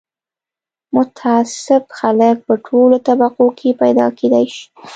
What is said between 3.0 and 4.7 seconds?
طبقو کې پیدا کېدای شي